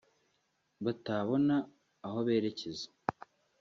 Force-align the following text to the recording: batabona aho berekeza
batabona 0.83 1.55
aho 2.05 2.17
berekeza 2.27 2.87